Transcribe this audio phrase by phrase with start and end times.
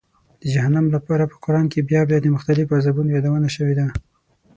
[0.41, 3.87] د جهنم لپاره په قرآن کې بیا بیا د مختلفو عذابونو یادونه شوې ده.